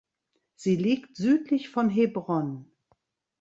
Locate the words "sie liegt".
0.55-1.15